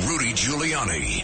[0.00, 1.22] Rudy Giuliani.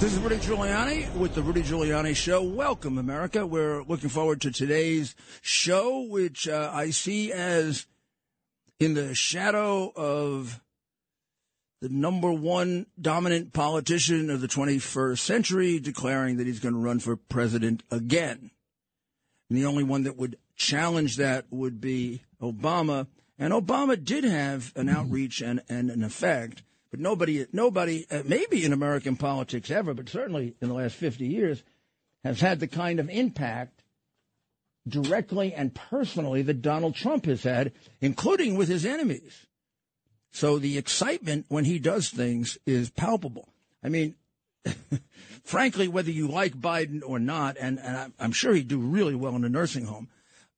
[0.00, 2.42] This is Rudy Giuliani with the Rudy Giuliani Show.
[2.42, 3.46] Welcome, America.
[3.46, 7.86] We're looking forward to today's show, which uh, I see as
[8.80, 10.62] in the shadow of
[11.82, 17.00] the number one dominant politician of the 21st century declaring that he's going to run
[17.00, 18.50] for president again.
[19.50, 23.06] And the only one that would challenge that would be Obama.
[23.38, 26.62] And Obama did have an outreach and, and an effect.
[26.90, 31.26] But nobody, nobody, uh, maybe in American politics ever, but certainly in the last 50
[31.26, 31.62] years,
[32.24, 33.82] has had the kind of impact
[34.86, 39.46] directly and personally that Donald Trump has had, including with his enemies.
[40.30, 43.48] So the excitement when he does things is palpable.
[43.82, 44.14] I mean,
[45.44, 49.36] frankly, whether you like Biden or not, and, and I'm sure he'd do really well
[49.36, 50.08] in a nursing home,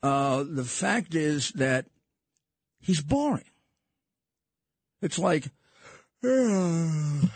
[0.03, 1.87] uh, the fact is that
[2.81, 3.45] he's boring.
[5.03, 5.51] It's like,
[6.23, 7.31] is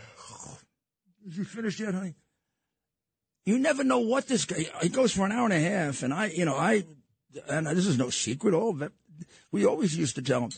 [1.36, 2.14] he finished yet, honey?
[3.46, 4.66] You never know what this guy.
[4.82, 6.84] He goes for an hour and a half, and I, you know, I,
[7.48, 8.54] and this is no secret.
[8.54, 8.92] All that
[9.50, 10.50] we always used to tell him.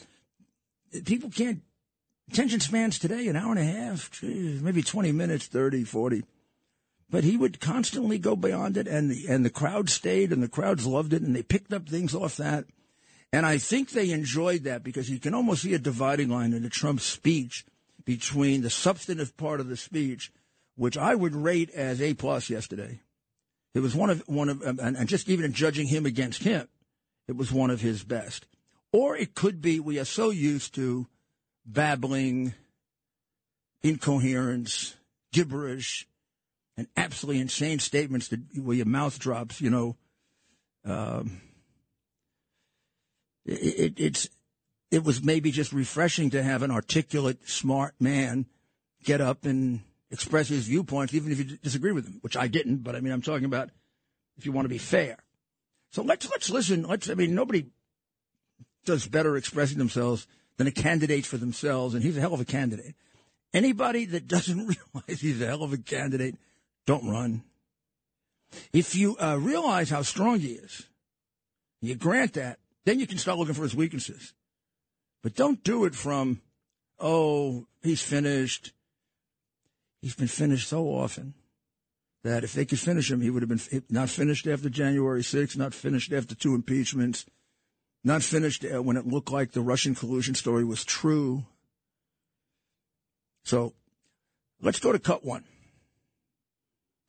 [1.05, 1.63] People can't
[2.31, 6.25] attention spans today an hour and a half, geez, maybe twenty minutes, 30, 40.
[7.09, 10.49] But he would constantly go beyond it, and the and the crowd stayed, and the
[10.49, 12.65] crowds loved it, and they picked up things off that.
[13.33, 16.63] And I think they enjoyed that because you can almost see a dividing line in
[16.63, 17.65] the Trump speech
[18.07, 20.33] between the substantive part of the speech,
[20.77, 23.01] which I would rate as A plus yesterday.
[23.75, 26.67] It was one of one of, and just even judging him against him,
[27.29, 28.47] it was one of his best.
[28.91, 31.07] Or it could be we are so used to
[31.67, 32.55] babbling,
[33.83, 34.95] incoherence,
[35.33, 36.07] gibberish,
[36.79, 39.61] and absolutely insane statements that where your mouth drops.
[39.61, 39.97] You know,
[40.85, 41.43] um,
[43.45, 44.29] it, it, it's
[44.97, 48.47] it was maybe just refreshing to have an articulate, smart man
[49.05, 52.79] get up and express his viewpoints, even if you disagree with him, which I didn't.
[52.79, 53.69] But I mean, I'm talking about
[54.39, 55.19] if you want to be fair.
[55.91, 56.85] So let's let's listen.
[56.85, 57.11] Let's.
[57.11, 57.67] I mean, nobody
[58.87, 60.27] does better expressing themselves
[60.57, 62.95] than a candidate for themselves, and he's a hell of a candidate.
[63.53, 64.59] Anybody that doesn't
[64.95, 66.37] realize he's a hell of a candidate,
[66.87, 67.43] don't run.
[68.73, 70.87] If you uh, realize how strong he is,
[71.83, 74.33] you grant that, then you can start looking for his weaknesses.
[75.27, 76.41] But don't do it from,
[77.01, 78.73] oh, he's finished.
[80.01, 81.35] He's been finished so often
[82.23, 85.57] that if they could finish him, he would have been not finished after January 6th,
[85.57, 87.27] not finished after two impeachments,
[88.05, 91.45] not finished uh, when it looked like the Russian collusion story was true.
[93.43, 93.75] So
[94.63, 95.43] let's go to cut one.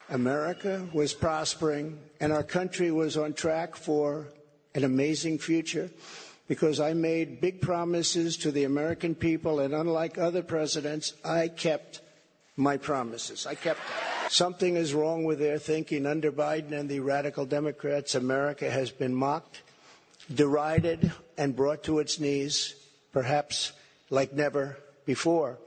[0.09, 4.29] America was prospering and our country was on track for
[4.73, 5.91] an amazing future
[6.47, 12.01] because I made big promises to the American people, and unlike other presidents, I kept
[12.55, 13.45] my promises.
[13.45, 14.29] I kept them.
[14.29, 16.05] Something is wrong with their thinking.
[16.05, 19.61] Under Biden and the radical Democrats, America has been mocked,
[20.33, 22.75] derided, and brought to its knees,
[23.13, 23.71] perhaps
[24.09, 25.57] like never before.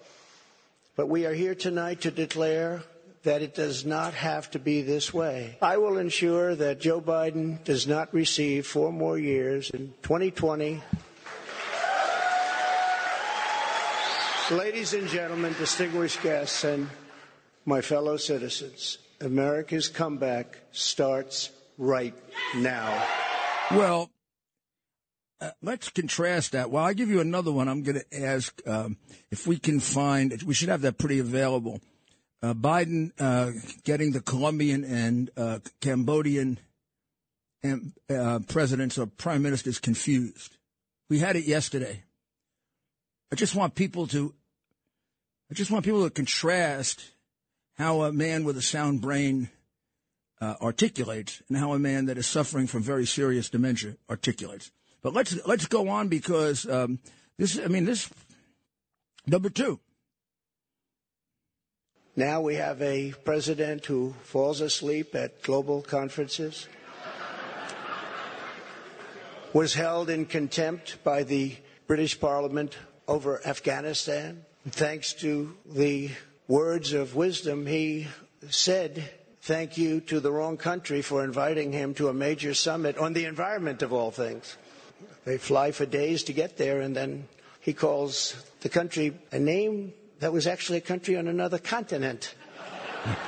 [0.96, 2.82] But we are here tonight to declare
[3.22, 5.58] that it does not have to be this way.
[5.60, 10.82] I will ensure that Joe Biden does not receive four more years in 2020.
[14.50, 16.88] Ladies and gentlemen, distinguished guests, and
[17.66, 22.14] my fellow citizens, America's comeback starts right
[22.56, 23.06] now.
[23.70, 24.10] Well,
[25.40, 26.70] uh, let's contrast that.
[26.70, 27.68] Well, I'll give you another one.
[27.68, 28.96] I'm going to ask um,
[29.30, 31.80] if we can find, we should have that pretty available
[32.42, 33.52] uh, Biden uh,
[33.84, 36.58] getting the Colombian and uh, Cambodian
[37.62, 40.56] and, uh, presidents or prime ministers confused.
[41.08, 42.04] We had it yesterday.
[43.32, 44.34] I just want people to,
[45.50, 47.02] I just want people to contrast
[47.76, 49.50] how a man with a sound brain
[50.40, 54.70] uh, articulates and how a man that is suffering from very serious dementia articulates.
[55.02, 56.98] But let's let's go on because um,
[57.38, 57.58] this.
[57.58, 58.10] I mean, this
[59.26, 59.80] number two.
[62.20, 66.68] Now we have a president who falls asleep at global conferences,
[69.54, 71.56] was held in contempt by the
[71.86, 72.76] British Parliament
[73.08, 74.44] over Afghanistan.
[74.68, 76.10] Thanks to the
[76.46, 78.06] words of wisdom, he
[78.50, 79.02] said
[79.40, 83.24] thank you to the wrong country for inviting him to a major summit on the
[83.24, 84.58] environment of all things.
[85.24, 87.28] They fly for days to get there, and then
[87.60, 92.34] he calls the country a name that was actually a country on another continent.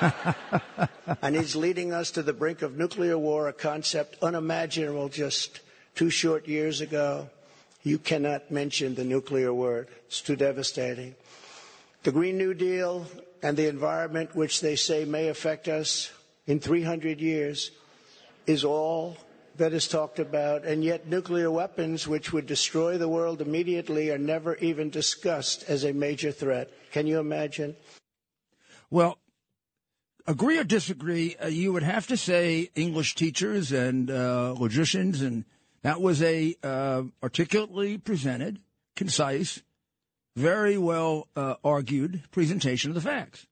[1.23, 5.61] and he's leading us to the brink of nuclear war, a concept unimaginable just
[5.95, 7.29] two short years ago.
[7.83, 9.89] You cannot mention the nuclear word.
[10.07, 11.15] It's too devastating.
[12.03, 13.07] The Green New Deal
[13.43, 16.11] and the environment, which they say may affect us
[16.47, 17.71] in 300 years,
[18.47, 19.17] is all
[19.57, 24.19] that is talked about, and yet nuclear weapons, which would destroy the world immediately, are
[24.19, 26.71] never even discussed as a major threat.
[26.93, 27.77] Can you imagine?
[28.91, 29.19] Well,
[30.27, 35.45] agree or disagree, uh, you would have to say English teachers and uh, logicians, and
[35.83, 38.61] that was a uh, articulately presented,
[38.97, 39.63] concise,
[40.37, 43.47] very well uh, argued presentation of the facts,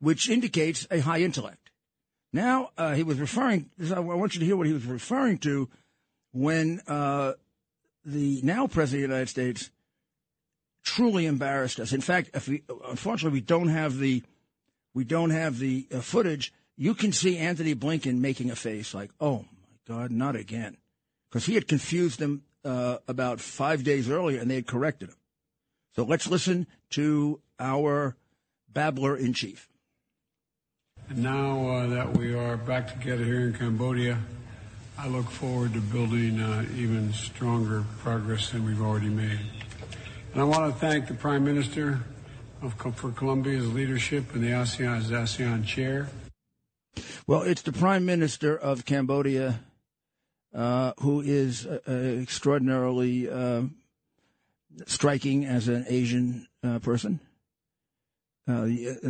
[0.00, 1.65] which indicates a high intellect.
[2.32, 3.70] Now uh, he was referring.
[3.94, 5.68] I want you to hear what he was referring to
[6.32, 7.32] when uh,
[8.04, 9.70] the now president of the United States
[10.82, 11.92] truly embarrassed us.
[11.92, 14.22] In fact, if we, unfortunately, we don't have the
[14.94, 16.52] we don't have the uh, footage.
[16.76, 20.76] You can see Antony Blinken making a face like, "Oh my God, not again,"
[21.28, 25.16] because he had confused them uh, about five days earlier, and they had corrected him.
[25.94, 28.16] So let's listen to our
[28.68, 29.68] babbler in chief.
[31.08, 34.18] And now uh, that we are back together here in Cambodia,
[34.98, 39.38] I look forward to building uh, even stronger progress than we've already made.
[40.32, 42.00] And I want to thank the Prime Minister
[42.60, 46.08] of, for Colombia's leadership and the ASEAN ASEAN chair.
[47.28, 49.60] Well, it's the Prime Minister of Cambodia
[50.52, 53.62] uh, who is uh, extraordinarily uh,
[54.86, 57.20] striking as an Asian uh, person.
[58.48, 58.68] Uh,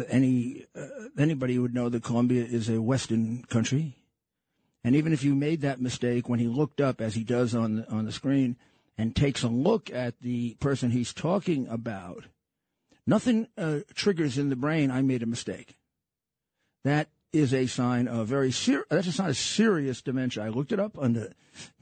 [0.09, 0.87] any uh,
[1.19, 3.97] anybody would know that Colombia is a Western country,
[4.83, 7.77] and even if you made that mistake when he looked up, as he does on
[7.77, 8.57] the, on the screen,
[8.97, 12.25] and takes a look at the person he's talking about,
[13.07, 14.91] nothing uh, triggers in the brain.
[14.91, 15.77] I made a mistake.
[16.85, 18.87] That is a sign of very serious.
[18.89, 20.45] That's a sign of serious dementia.
[20.45, 21.35] I looked it up the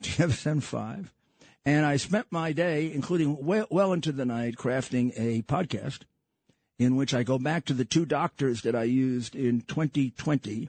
[0.03, 1.13] DSM five,
[1.65, 6.01] and I spent my day, including well, well into the night, crafting a podcast
[6.79, 10.69] in which I go back to the two doctors that I used in 2020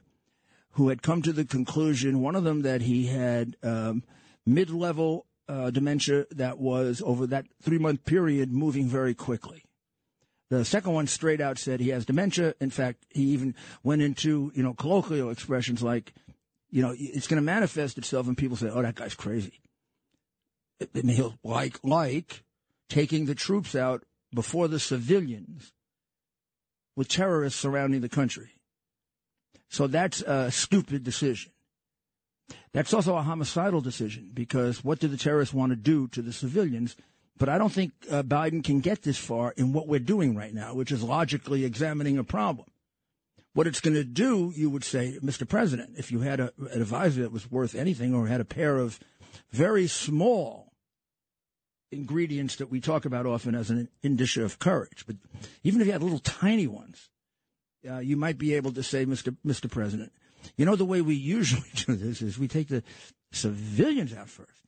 [0.72, 4.04] who had come to the conclusion, one of them that he had um,
[4.44, 9.64] mid level uh, dementia that was over that three month period moving very quickly.
[10.48, 12.54] The second one straight out said he has dementia.
[12.60, 16.12] In fact, he even went into, you know, colloquial expressions like,
[16.70, 19.60] you know, it's going to manifest itself and people say, oh, that guy's crazy.
[20.94, 22.44] And he'll like, like
[22.88, 25.72] taking the troops out before the civilians
[26.96, 28.50] with terrorists surrounding the country.
[29.68, 31.52] So that's a stupid decision.
[32.72, 36.32] That's also a homicidal decision because what do the terrorists want to do to the
[36.32, 36.96] civilians?
[37.38, 40.54] But I don't think uh, Biden can get this far in what we're doing right
[40.54, 42.66] now, which is logically examining a problem.
[43.52, 45.48] What it's going to do, you would say, Mr.
[45.48, 48.76] President, if you had a, an advisor that was worth anything or had a pair
[48.76, 49.00] of
[49.50, 50.65] very small
[51.92, 55.04] ingredients that we talk about often as an indicia of courage.
[55.06, 55.16] But
[55.62, 57.10] even if you had little tiny ones,
[57.88, 59.36] uh, you might be able to say, Mr.
[59.46, 59.70] Mr.
[59.70, 60.12] President,
[60.56, 62.82] you know, the way we usually do this is we take the
[63.32, 64.62] civilians out first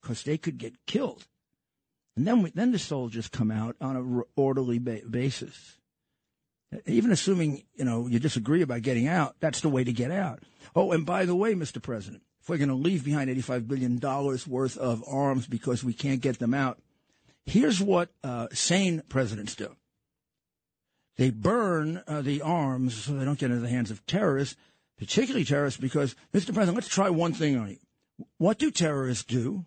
[0.00, 1.26] because they could get killed.
[2.16, 5.76] And then, we, then the soldiers come out on an orderly ba- basis.
[6.84, 10.42] Even assuming, you know, you disagree about getting out, that's the way to get out.
[10.74, 11.80] Oh, and by the way, Mr.
[11.80, 14.00] President, if we're going to leave behind $85 billion
[14.48, 16.78] worth of arms because we can't get them out,
[17.44, 19.76] here's what uh, sane presidents do
[21.18, 24.56] they burn uh, the arms so they don't get into the hands of terrorists,
[24.96, 26.54] particularly terrorists, because, Mr.
[26.54, 27.76] President, let's try one thing on you.
[28.38, 29.66] What do terrorists do?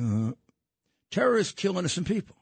[0.00, 0.32] Uh,
[1.10, 2.36] terrorists kill innocent people.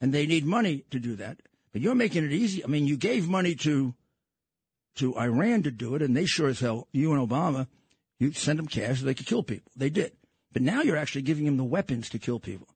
[0.00, 1.38] And they need money to do that.
[1.72, 2.62] But you're making it easy.
[2.62, 3.94] I mean, you gave money to
[4.96, 7.66] to Iran to do it, and they sure as hell, you and Obama,
[8.18, 9.70] you send them cash so they could kill people.
[9.76, 10.12] They did.
[10.52, 12.68] But now you're actually giving them the weapons to kill people.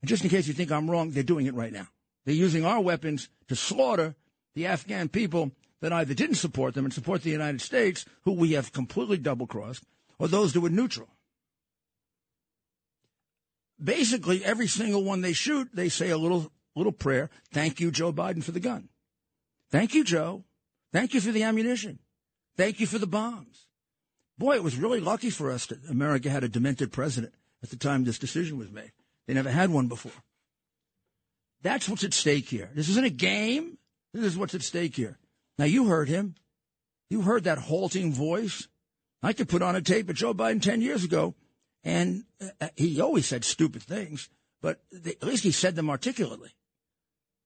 [0.00, 1.88] And just in case you think I'm wrong, they're doing it right now.
[2.24, 4.14] They're using our weapons to slaughter
[4.54, 8.52] the Afghan people that either didn't support them and support the United States, who we
[8.52, 9.84] have completely double crossed,
[10.18, 11.08] or those that were neutral.
[13.82, 17.28] Basically, every single one they shoot, they say a little little prayer.
[17.52, 18.88] Thank you, Joe Biden, for the gun.
[19.70, 20.44] Thank you, Joe.
[20.94, 21.98] Thank you for the ammunition.
[22.56, 23.66] Thank you for the bombs.
[24.38, 27.34] Boy, it was really lucky for us that America had a demented president
[27.64, 28.92] at the time this decision was made.
[29.26, 30.12] They never had one before.
[31.62, 32.70] That's what's at stake here.
[32.76, 33.76] This isn't a game.
[34.12, 35.18] This is what's at stake here.
[35.58, 36.36] Now, you heard him.
[37.10, 38.68] You heard that halting voice.
[39.20, 41.34] I could put on a tape of Joe Biden 10 years ago,
[41.82, 42.22] and
[42.60, 44.28] uh, he always said stupid things,
[44.62, 46.54] but at least he said them articulately.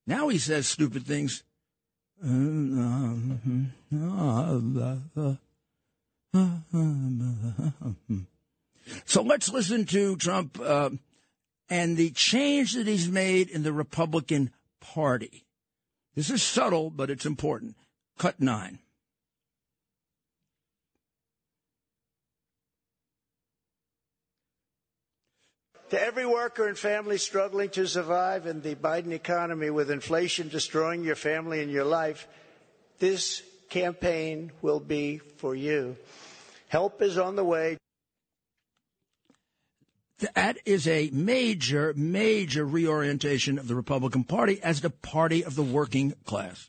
[0.06, 1.44] Now he says stupid things
[9.04, 10.90] so let's listen to Trump uh,
[11.70, 15.44] and the change that he's made in the Republican Party.
[16.16, 17.76] This is subtle, but it's important.
[18.18, 18.80] Cut nine.
[25.90, 31.02] To every worker and family struggling to survive in the Biden economy with inflation destroying
[31.02, 32.28] your family and your life,
[32.98, 35.96] this campaign will be for you.
[36.68, 37.78] Help is on the way.
[40.34, 45.62] That is a major, major reorientation of the Republican Party as the party of the
[45.62, 46.68] working class.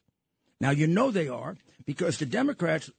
[0.62, 2.92] Now, you know they are because the Democrats,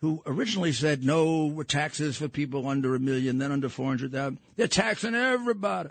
[0.00, 5.14] who originally said no taxes for people under a million, then under 400,000, they're taxing
[5.14, 5.90] everybody.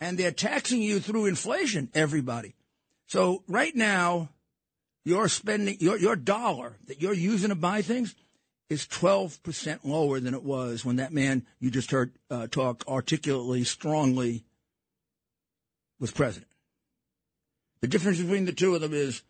[0.00, 2.54] And they're taxing you through inflation, everybody.
[3.06, 4.30] So right now,
[5.04, 8.14] your spending, your, your dollar that you're using to buy things
[8.68, 13.64] is 12% lower than it was when that man you just heard uh, talk articulately,
[13.64, 14.44] strongly
[16.00, 16.48] was president.
[17.80, 19.22] The difference between the two of them is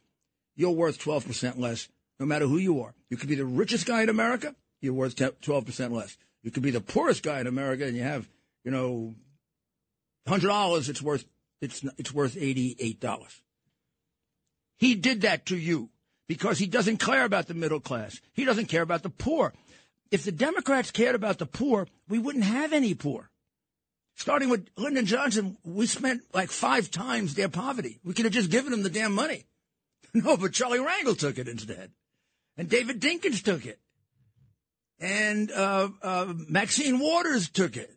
[0.54, 1.88] you're worth 12% less
[2.22, 2.94] no matter who you are.
[3.10, 6.16] You could be the richest guy in America, you're worth 12% less.
[6.44, 8.28] You could be the poorest guy in America and you have,
[8.64, 9.16] you know,
[10.28, 11.24] $100, it's worth
[11.60, 13.40] it's it's worth $88.
[14.76, 15.90] He did that to you
[16.28, 18.20] because he doesn't care about the middle class.
[18.34, 19.52] He doesn't care about the poor.
[20.12, 23.30] If the Democrats cared about the poor, we wouldn't have any poor.
[24.14, 27.98] Starting with Lyndon Johnson, we spent like five times their poverty.
[28.04, 29.44] We could have just given them the damn money.
[30.14, 31.90] No, but Charlie Rangel took it instead.
[32.56, 33.78] And David Dinkins took it.
[35.00, 37.90] And uh, uh, Maxine Waters took it.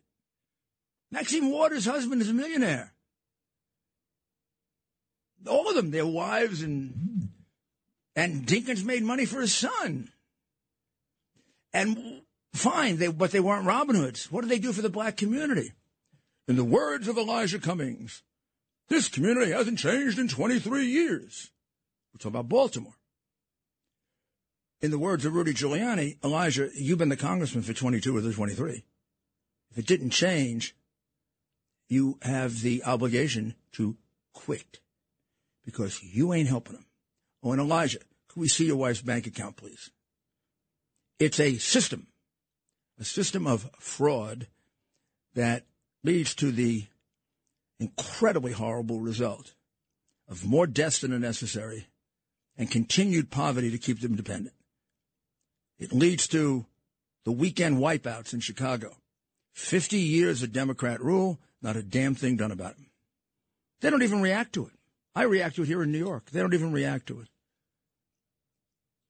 [1.10, 2.92] Maxine Waters' husband is a millionaire.
[5.46, 7.28] All of them, their wives and
[8.16, 10.10] and Dinkins made money for his son.
[11.72, 12.22] And
[12.54, 14.32] fine, they, but they weren't Robin Hoods.
[14.32, 15.72] What did they do for the black community?
[16.48, 18.22] In the words of Elijah Cummings,
[18.88, 21.50] this community hasn't changed in 23 years.
[22.12, 22.95] We're talking about Baltimore.
[24.82, 28.84] In the words of Rudy Giuliani, Elijah, you've been the congressman for 22 or 23.
[29.70, 30.76] If it didn't change,
[31.88, 33.96] you have the obligation to
[34.34, 34.80] quit
[35.64, 36.84] because you ain't helping them.
[37.42, 39.90] Oh, and Elijah, could we see your wife's bank account, please?
[41.18, 42.08] It's a system,
[43.00, 44.46] a system of fraud
[45.34, 45.64] that
[46.04, 46.84] leads to the
[47.80, 49.54] incredibly horrible result
[50.28, 51.86] of more deaths than are necessary
[52.58, 54.54] and continued poverty to keep them dependent.
[55.78, 56.66] It leads to
[57.24, 58.96] the weekend wipeouts in Chicago.
[59.54, 62.86] 50 years of Democrat rule, not a damn thing done about it.
[63.80, 64.72] They don't even react to it.
[65.14, 66.30] I react to it here in New York.
[66.30, 67.28] They don't even react to it.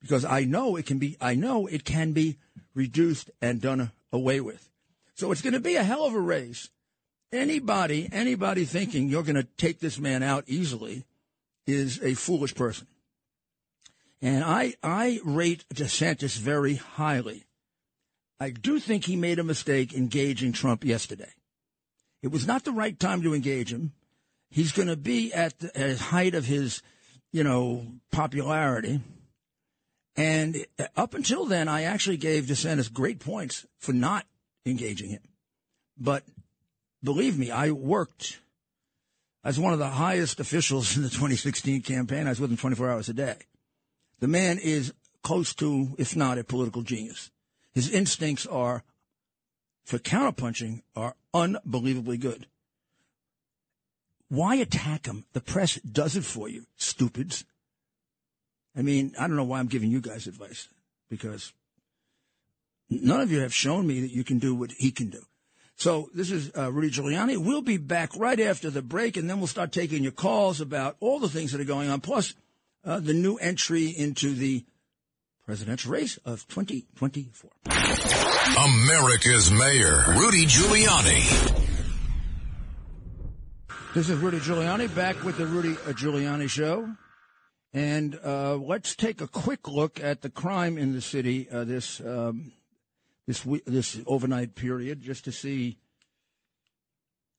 [0.00, 2.38] Because I know it can be I know it can be
[2.74, 4.70] reduced and done away with.
[5.14, 6.70] So it's going to be a hell of a race.
[7.32, 11.04] Anybody anybody thinking you're going to take this man out easily
[11.66, 12.86] is a foolish person.
[14.22, 17.44] And I I rate DeSantis very highly.
[18.40, 21.32] I do think he made a mistake engaging Trump yesterday.
[22.22, 23.92] It was not the right time to engage him.
[24.50, 26.82] He's going to be at the height of his,
[27.32, 29.00] you know, popularity.
[30.16, 34.24] And up until then, I actually gave DeSantis great points for not
[34.64, 35.22] engaging him.
[35.98, 36.24] But
[37.02, 38.40] believe me, I worked
[39.44, 42.26] as one of the highest officials in the 2016 campaign.
[42.26, 43.36] I was with him 24 hours a day.
[44.20, 44.92] The man is
[45.22, 47.30] close to, if not a political genius.
[47.74, 48.84] His instincts are,
[49.84, 52.46] for counterpunching, are unbelievably good.
[54.28, 55.24] Why attack him?
[55.32, 57.44] The press does it for you, stupids.
[58.76, 60.68] I mean, I don't know why I'm giving you guys advice
[61.08, 61.52] because
[62.90, 65.22] none of you have shown me that you can do what he can do.
[65.76, 67.36] So this is uh, Rudy Giuliani.
[67.36, 70.96] We'll be back right after the break, and then we'll start taking your calls about
[71.00, 72.34] all the things that are going on, plus
[72.86, 74.64] uh, the new entry into the
[75.44, 77.50] presidential race of 2024.
[77.66, 81.64] America's Mayor, Rudy Giuliani.
[83.92, 86.88] This is Rudy Giuliani back with the Rudy Giuliani Show.
[87.72, 92.00] And uh, let's take a quick look at the crime in the city uh, this
[92.00, 92.52] um,
[93.26, 95.78] this this overnight period, just to see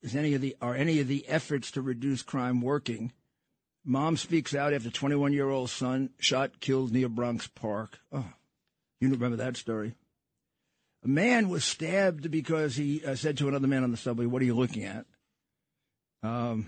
[0.04, 3.14] is any of the are any of the efforts to reduce crime working.
[3.90, 7.98] Mom speaks out after 21 year old son shot killed near Bronx Park.
[8.12, 8.26] Oh,
[9.00, 9.96] you remember that story?
[11.06, 14.42] A man was stabbed because he uh, said to another man on the subway, "What
[14.42, 15.06] are you looking at?"
[16.22, 16.68] Um,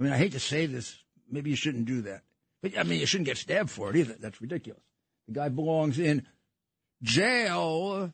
[0.00, 0.96] I mean, I hate to say this.
[1.30, 2.22] Maybe you shouldn't do that.
[2.62, 4.14] But I mean, you shouldn't get stabbed for it either.
[4.18, 4.82] That's ridiculous.
[5.28, 6.26] The guy belongs in
[7.02, 8.10] jail.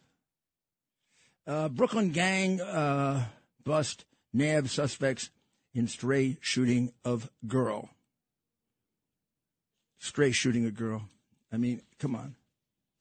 [1.47, 3.27] Uh, Brooklyn gang uh,
[3.65, 5.31] bust nab suspects
[5.75, 7.91] in stray shooting of girl.
[9.99, 11.03] stray shooting a girl.
[11.53, 12.35] I mean, come on,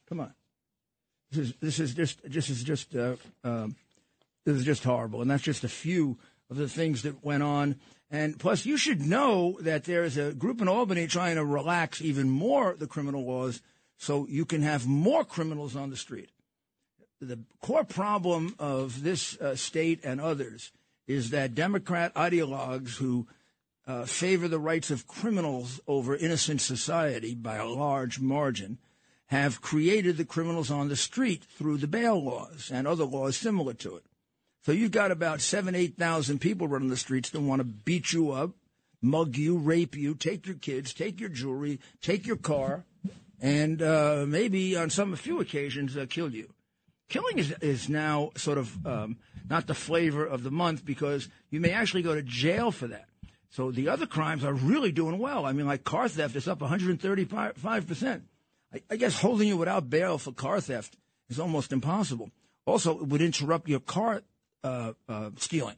[0.07, 0.33] come on.
[1.31, 3.75] This is this is just this is just uh, um,
[4.45, 6.17] this is just horrible, and that's just a few
[6.49, 7.75] of the things that went on.
[8.11, 12.01] And plus, you should know that there is a group in Albany trying to relax
[12.01, 13.61] even more the criminal laws
[13.97, 16.31] so you can have more criminals on the street.
[17.21, 20.71] The core problem of this uh, state and others
[21.09, 23.27] is that Democrat ideologues who
[23.87, 28.77] uh, favor the rights of criminals over innocent society by a large margin
[29.25, 33.73] have created the criminals on the street through the bail laws and other laws similar
[33.73, 34.03] to it.
[34.61, 38.13] So you've got about seven, eight thousand people running the streets that want to beat
[38.13, 38.51] you up,
[39.01, 42.85] mug you, rape you, take your kids, take your jewelry, take your car,
[43.41, 46.53] and uh, maybe on some few occasions uh, kill you.
[47.09, 49.17] Killing is, is now sort of um,
[49.49, 53.09] not the flavor of the month because you may actually go to jail for that.
[53.49, 55.45] So the other crimes are really doing well.
[55.45, 58.21] I mean, like car theft is up 135%.
[58.71, 60.95] I, I guess holding you without bail for car theft
[61.29, 62.29] is almost impossible.
[62.65, 64.21] Also, it would interrupt your car
[64.63, 65.77] uh, uh, stealing.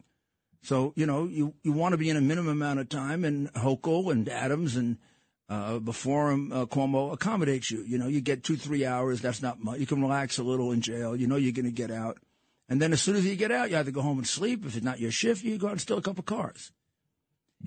[0.64, 3.52] So, you know, you, you want to be in a minimum amount of time, and
[3.54, 4.98] Hochul and Adams and
[5.52, 7.82] uh, before him, uh, Cuomo accommodates you.
[7.82, 9.20] You know, you get two, three hours.
[9.20, 9.80] That's not much.
[9.80, 11.14] You can relax a little in jail.
[11.14, 12.20] You know you're going to get out.
[12.70, 14.66] And then as soon as you get out, you either go home and sleep.
[14.66, 16.72] If it's not your shift, you go out and steal a couple cars.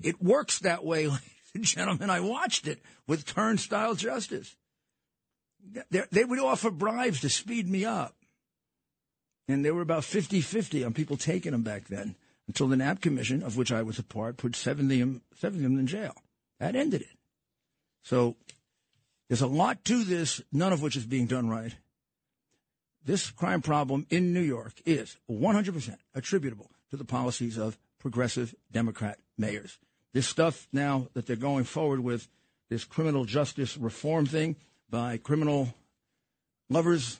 [0.01, 1.21] It works that way, ladies
[1.53, 2.09] and gentlemen.
[2.09, 4.55] I watched it with turnstile justice.
[5.91, 8.15] They, they would offer bribes to speed me up.
[9.47, 12.15] And they were about 50 50 on people taking them back then
[12.47, 15.65] until the Knapp Commission, of which I was a part, put 70 of them, 70
[15.65, 16.15] of them in jail.
[16.59, 17.14] That ended it.
[18.05, 18.35] So
[19.27, 21.75] there's a lot to this, none of which is being done right.
[23.03, 29.17] This crime problem in New York is 100% attributable to the policies of progressive Democrat
[29.37, 29.79] mayors.
[30.13, 32.27] This stuff now that they're going forward with,
[32.69, 34.55] this criminal justice reform thing
[34.89, 35.73] by criminal
[36.69, 37.19] lovers,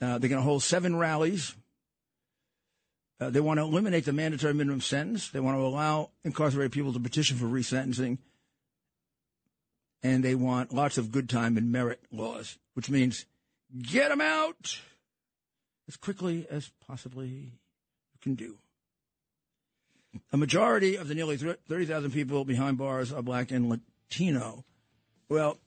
[0.00, 1.54] uh, they're going to hold seven rallies.
[3.20, 5.28] Uh, they want to eliminate the mandatory minimum sentence.
[5.28, 8.18] They want to allow incarcerated people to petition for resentencing.
[10.02, 13.26] And they want lots of good time and merit laws, which means
[13.82, 14.78] get them out
[15.88, 18.56] as quickly as possibly you can do.
[20.32, 24.64] A majority of the nearly 30,000 people behind bars are black and Latino.
[25.28, 25.58] Well,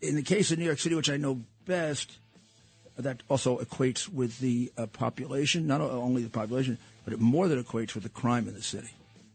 [0.00, 2.18] in the case of New York City, which I know best,
[2.96, 7.62] that also equates with the uh, population, not only the population, but it more than
[7.62, 8.90] equates with the crime in the city.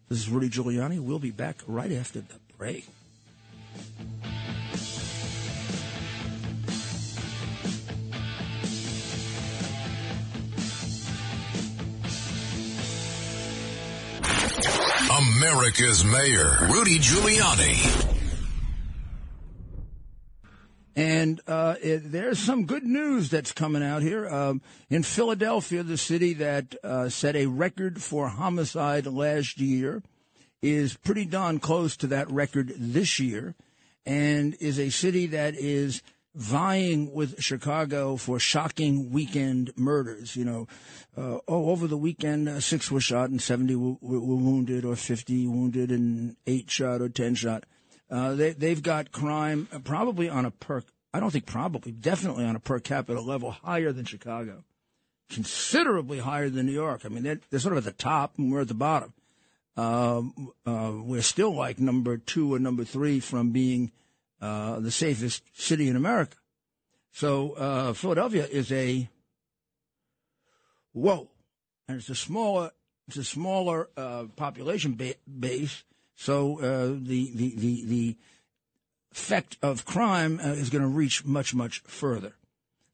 [0.09, 0.99] This is Rudy Giuliani.
[0.99, 2.87] We'll be back right after the break.
[15.73, 18.19] America's Mayor, Rudy Giuliani.
[20.95, 24.27] And uh, it, there's some good news that's coming out here.
[24.27, 30.03] Um, in Philadelphia, the city that uh, set a record for homicide last year
[30.63, 33.53] is pretty darn close to that record this year,
[34.05, 36.01] and is a city that is
[36.33, 40.35] vying with Chicago for shocking weekend murders.
[40.35, 40.67] You know,
[41.17, 44.95] uh, oh, over the weekend, uh, six were shot and 70 were, were, wounded, or
[44.95, 47.65] 50 wounded and eight shot or 10 shot.
[48.09, 50.81] Uh, they, they've got crime probably on a per,
[51.13, 54.63] I don't think probably, definitely on a per capita level higher than Chicago,
[55.29, 57.01] considerably higher than New York.
[57.05, 59.13] I mean, they're, they're sort of at the top and we're at the bottom.
[59.75, 63.91] Um, uh, we're still like number two or number three from being
[64.41, 66.37] uh, the safest city in America.
[67.11, 69.09] So uh, Philadelphia is a
[70.91, 71.29] whoa,
[71.87, 72.71] and it's a smaller
[73.07, 73.89] it's a smaller
[74.35, 75.83] population ba- base,
[76.15, 76.55] so
[77.01, 78.17] the, the, the, the
[79.11, 82.33] effect of crime is going to reach much, much further.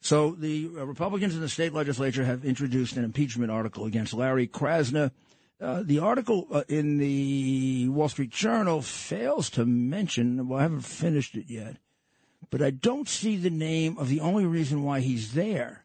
[0.02, 5.12] So the Republicans in the state legislature have introduced an impeachment article against Larry Krasner.
[5.62, 10.82] Uh, the article uh, in the Wall Street Journal fails to mention, well, I haven't
[10.82, 11.78] finished it yet,
[12.50, 15.84] but I don't see the name of the only reason why he's there.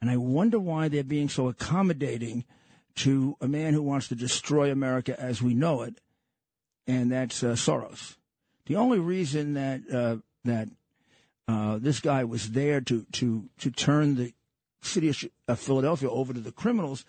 [0.00, 2.44] And I wonder why they're being so accommodating
[2.96, 6.00] to a man who wants to destroy America as we know it
[6.90, 8.16] and that's uh, Soros.
[8.66, 10.68] The only reason that uh, that
[11.48, 14.34] uh, this guy was there to to to turn the
[14.82, 17.04] city of Philadelphia over to the criminals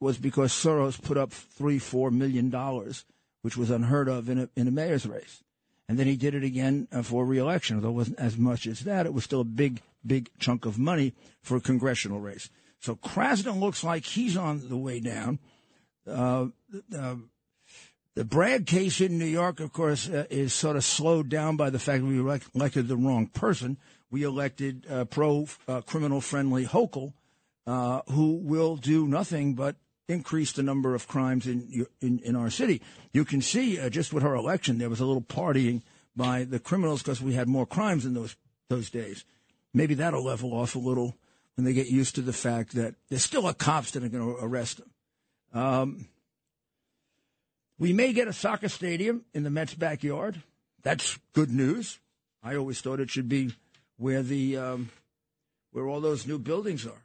[0.00, 3.04] was, because Soros put up three four million dollars,
[3.42, 5.42] which was unheard of in a in a mayor's race,
[5.88, 7.76] and then he did it again uh, for reelection.
[7.76, 10.78] Although it wasn't as much as that, it was still a big big chunk of
[10.78, 12.50] money for a congressional race.
[12.80, 15.40] So Krasner looks like he's on the way down.
[16.06, 16.46] Uh,
[16.96, 17.16] uh,
[18.14, 21.70] The Bragg case in New York, of course, uh, is sort of slowed down by
[21.70, 23.78] the fact that we elect- elected the wrong person.
[24.10, 27.12] We elected uh, pro uh, criminal friendly Hochul,
[27.66, 29.76] uh, who will do nothing but
[30.08, 32.80] increase the number of crimes in in, in our city.
[33.12, 35.82] You can see uh, just with her election, there was a little partying
[36.16, 38.36] by the criminals because we had more crimes in those
[38.68, 39.24] those days.
[39.74, 41.14] Maybe that'll level off a little
[41.56, 44.24] when they get used to the fact that there's still a cops that are going
[44.24, 44.90] to arrest them.
[45.52, 46.06] Um,
[47.78, 50.42] we may get a soccer stadium in the Mets' backyard.
[50.82, 51.98] That's good news.
[52.42, 53.54] I always thought it should be
[53.98, 54.90] where the um,
[55.72, 57.04] where all those new buildings are,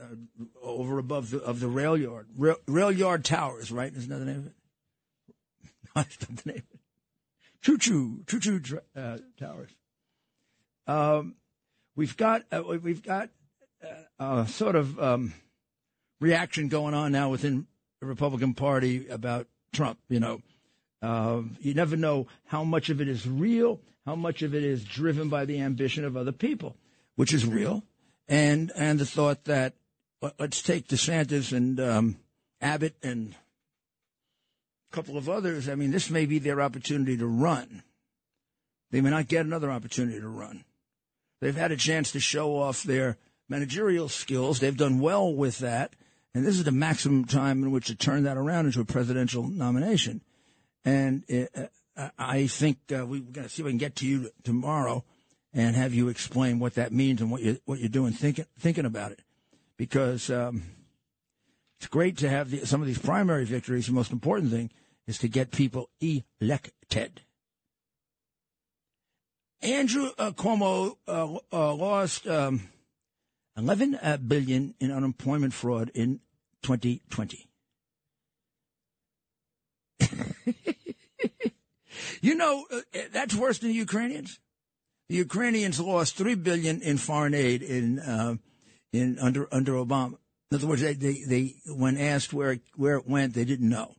[0.00, 0.14] uh,
[0.62, 3.72] over above the of the rail yard, rail, rail yard towers.
[3.72, 3.92] Right?
[3.92, 4.52] Isn't that the name of it?
[5.94, 6.62] That's not the name.
[7.62, 9.70] Choo choo, choo choo uh, towers.
[10.86, 11.34] Um,
[11.96, 13.30] we've got uh, we've got
[14.18, 15.34] uh, sort of um,
[16.20, 17.66] reaction going on now within
[18.00, 19.98] the Republican Party about Trump.
[20.08, 20.42] You know,
[21.02, 24.84] uh, you never know how much of it is real, how much of it is
[24.84, 26.76] driven by the ambition of other people,
[27.16, 27.82] which is real,
[28.28, 29.74] and and the thought that
[30.38, 32.16] let's take DeSantis and um,
[32.60, 33.34] Abbott and
[34.92, 35.68] a couple of others.
[35.68, 37.82] I mean, this may be their opportunity to run.
[38.90, 40.64] They may not get another opportunity to run.
[41.40, 44.60] They've had a chance to show off their managerial skills.
[44.60, 45.94] They've done well with that.
[46.34, 49.46] And this is the maximum time in which to turn that around into a presidential
[49.46, 50.22] nomination.
[50.84, 51.66] And it, uh,
[52.18, 55.04] I think uh, we're going to see if we can get to you tomorrow
[55.52, 58.84] and have you explain what that means and what you what you're doing thinking thinking
[58.84, 59.22] about it,
[59.76, 60.64] because um,
[61.78, 63.86] it's great to have the, some of these primary victories.
[63.86, 64.70] The most important thing
[65.06, 67.20] is to get people elected.
[69.62, 72.68] Andrew uh, Cuomo uh, uh, lost um,
[73.56, 76.20] 11 uh, in unemployment fraud in
[76.62, 77.48] 2020.
[82.20, 82.80] you know, uh,
[83.12, 84.38] that's worse than the Ukrainians.
[85.08, 88.36] The Ukrainians lost three billion in foreign aid in uh,
[88.92, 90.16] in under under Obama.
[90.50, 93.94] In other words, they, they, they when asked where where it went, they didn't know.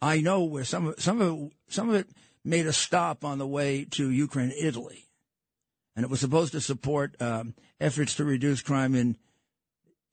[0.00, 2.08] I know where some of some of it, some of it
[2.44, 5.08] made a stop on the way to Ukraine, Italy,
[5.96, 9.16] and it was supposed to support um, efforts to reduce crime in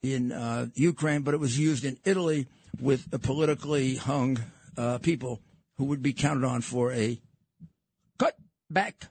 [0.02, 2.46] in uh, Ukraine, but it was used in Italy
[2.80, 4.38] with politically hung
[4.76, 5.40] uh, people
[5.80, 7.18] who would be counted on for a
[8.18, 8.36] cut
[8.68, 9.06] back,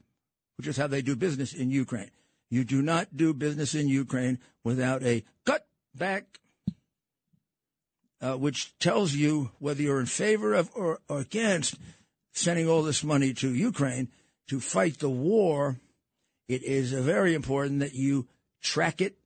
[0.55, 2.11] which is how they do business in Ukraine.
[2.51, 6.39] You do not do business in Ukraine without a cut back,
[8.21, 11.79] uh, which tells you whether you're in favor of or, or against
[12.33, 14.07] sending all this money to Ukraine
[14.49, 15.77] to fight the war.
[16.47, 18.27] It is very important that you
[18.61, 19.17] track it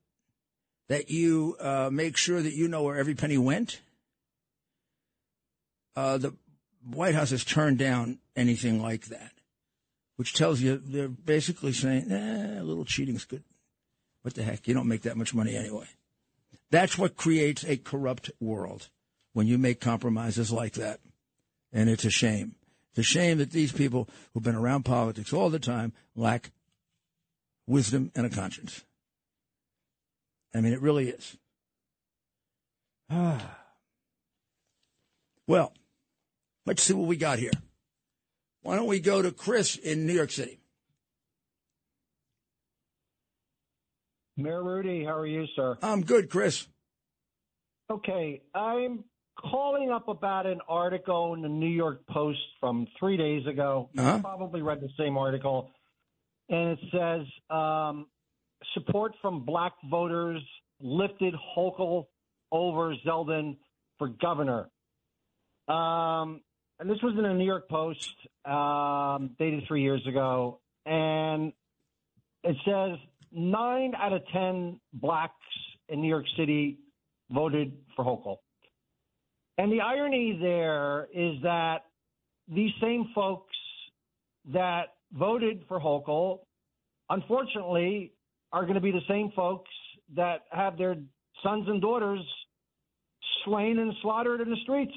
[0.87, 3.81] that you uh, make sure that you know where every penny went.
[5.93, 6.33] Uh, the
[6.85, 9.31] White House has turned down anything like that,
[10.15, 13.43] which tells you they're basically saying, eh, a little cheating's good.
[14.21, 14.67] What the heck?
[14.67, 15.87] You don't make that much money anyway.
[16.71, 18.89] That's what creates a corrupt world
[19.33, 20.99] when you make compromises like that.
[21.71, 22.55] And it's a shame.
[22.91, 26.51] It's a shame that these people who've been around politics all the time lack
[27.67, 28.83] wisdom and a conscience.
[30.53, 31.37] I mean, it really is.
[33.09, 33.59] Ah.
[35.45, 35.73] Well,
[36.65, 37.51] let's see what we got here.
[38.61, 40.59] Why don't we go to Chris in New York City?
[44.37, 45.77] Mayor Rudy, how are you, sir?
[45.81, 46.67] I'm good, Chris.
[47.91, 49.03] Okay, I'm
[49.37, 53.89] calling up about an article in the New York Post from three days ago.
[53.97, 54.15] Uh-huh.
[54.15, 55.71] You probably read the same article.
[56.49, 58.07] And it says um,
[58.73, 60.41] support from black voters
[60.79, 62.05] lifted Hochul
[62.51, 63.57] over Zeldin
[63.97, 64.69] for governor.
[65.67, 66.41] Um,
[66.79, 68.13] and this was in a New York Post,
[68.45, 70.59] um, dated three years ago.
[70.85, 71.53] And
[72.43, 72.97] it says
[73.31, 75.33] nine out of 10 blacks
[75.89, 76.79] in New York City
[77.31, 78.37] voted for Hochul.
[79.57, 81.85] And the irony there is that
[82.47, 83.55] these same folks
[84.51, 86.39] that voted for Hochul,
[87.09, 88.13] unfortunately,
[88.51, 89.69] are going to be the same folks
[90.15, 90.95] that have their
[91.43, 92.19] sons and daughters
[93.45, 94.93] slain and slaughtered in the streets.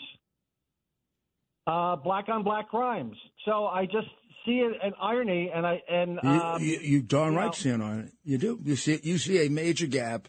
[1.66, 3.16] Uh, black on black crimes.
[3.44, 4.09] So I just
[4.44, 7.83] see an irony, and I and um, you, you, you darn you right know- stand
[7.83, 8.12] on it.
[8.24, 8.61] You do.
[8.64, 9.00] You see.
[9.02, 10.29] You see a major gap,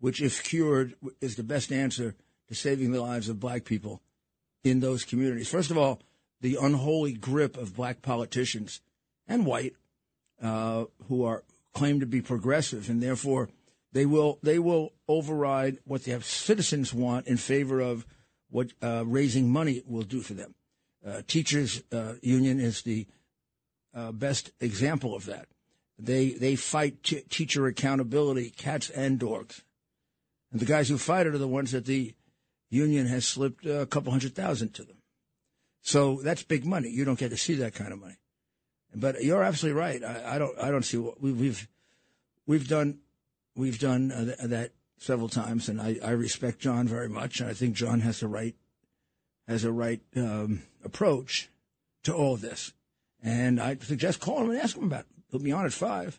[0.00, 2.14] which, if cured, is the best answer
[2.48, 4.00] to saving the lives of black people
[4.64, 5.48] in those communities.
[5.48, 6.00] First of all,
[6.40, 8.80] the unholy grip of black politicians
[9.28, 9.74] and white
[10.42, 13.48] uh, who are claim to be progressive, and therefore
[13.92, 18.06] they will they will override what their citizens want in favor of
[18.50, 20.54] what uh, raising money will do for them.
[21.06, 23.06] Uh, teachers uh, union is the
[23.94, 25.48] uh, best example of that.
[25.98, 29.62] They they fight t- teacher accountability, cats and dogs,
[30.50, 32.14] and the guys who fight it are the ones that the
[32.70, 34.98] union has slipped a couple hundred thousand to them.
[35.82, 36.88] So that's big money.
[36.88, 38.16] You don't get to see that kind of money.
[38.94, 40.02] But you're absolutely right.
[40.04, 40.58] I, I don't.
[40.58, 41.68] I don't see what we, we've
[42.46, 42.98] we've done.
[43.56, 47.40] We've done uh, th- that several times, and I, I respect John very much.
[47.40, 48.54] And I think John has the right
[49.52, 51.48] has a right um, approach
[52.04, 52.72] to all of this.
[53.22, 55.06] And I suggest call him and ask him about it.
[55.30, 56.18] He'll be on at five.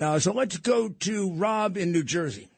[0.00, 2.48] Uh, so let's go to Rob in New Jersey.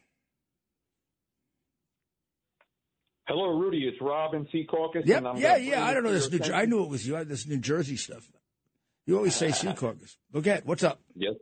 [3.27, 3.87] Hello, Rudy.
[3.87, 5.07] It's Rob in Secaucus.
[5.07, 5.19] Yep.
[5.19, 5.85] and I'm Yeah, yeah.
[5.85, 6.31] I don't know this.
[6.31, 7.14] New, Jer- I knew it was you.
[7.14, 8.29] I had this New Jersey stuff.
[9.07, 10.16] You always say Secaucus.
[10.33, 10.66] Go get.
[10.66, 11.01] What's up?
[11.14, 11.35] Yes.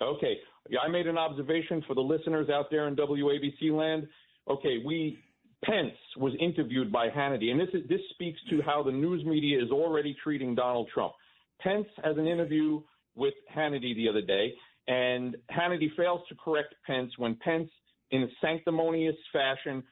[0.00, 0.36] Okay.
[0.82, 4.06] I made an observation for the listeners out there in WABC land.
[4.48, 5.18] Okay, we
[5.64, 9.62] Pence was interviewed by Hannity, and this is, this speaks to how the news media
[9.62, 11.12] is already treating Donald Trump.
[11.60, 12.80] Pence has an interview
[13.14, 14.54] with Hannity the other day,
[14.88, 17.68] and Hannity fails to correct Pence when Pence,
[18.10, 19.82] in a sanctimonious fashion,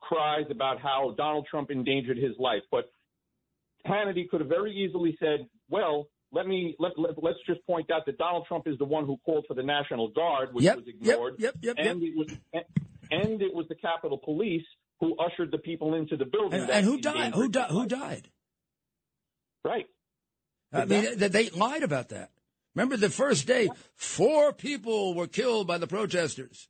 [0.00, 2.62] cries about how Donald Trump endangered his life.
[2.70, 2.90] But
[3.86, 8.04] Hannity could have very easily said, "Well, let me let, let us just point out
[8.04, 10.88] that Donald Trump is the one who called for the National Guard, which Yep, was
[10.88, 11.86] ignored, yep, yep, yep.
[11.86, 12.28] and it was
[13.10, 14.66] and it was the Capitol Police
[15.00, 16.60] who ushered the people into the building.
[16.60, 17.34] And, and who died?
[17.34, 17.70] Who died?
[17.70, 18.28] Who died?
[19.64, 19.86] Right.
[20.72, 22.30] I mean, they, they lied about that.
[22.74, 26.68] Remember the first day, four people were killed by the protesters.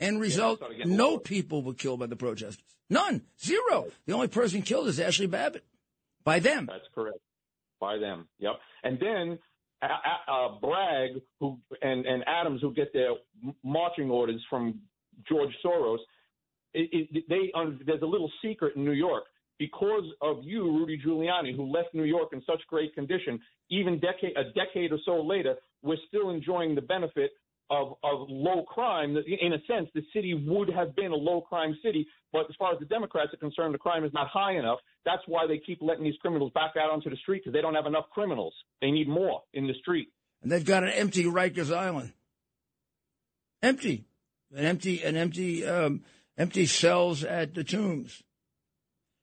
[0.00, 1.18] End result, getting no lower.
[1.20, 2.64] people were killed by the protesters.
[2.90, 3.22] None.
[3.42, 3.86] Zero.
[4.06, 5.64] The only person killed is Ashli Babbitt.
[6.24, 6.66] By them.
[6.66, 7.18] That's correct.
[7.80, 8.28] By them.
[8.38, 8.54] Yep.
[8.82, 9.38] And then
[9.82, 9.86] uh,
[10.30, 13.10] uh, Bragg, who and and Adams, who get their
[13.62, 14.80] marching orders from
[15.28, 15.98] George Soros.
[16.76, 19.24] It, it, they um, there's a little secret in New York
[19.58, 23.40] because of you, Rudy Giuliani, who left New York in such great condition.
[23.70, 27.30] Even decade a decade or so later, we're still enjoying the benefit
[27.70, 29.16] of of low crime.
[29.16, 32.74] In a sense, the city would have been a low crime city, but as far
[32.74, 34.78] as the Democrats are concerned, the crime is not high enough.
[35.06, 37.74] That's why they keep letting these criminals back out onto the street because they don't
[37.74, 38.52] have enough criminals.
[38.82, 40.08] They need more in the street.
[40.42, 42.12] And they've got an empty Rikers Island.
[43.62, 44.04] Empty.
[44.54, 46.02] An empty, an empty, um,
[46.38, 48.22] empty cells at the tombs.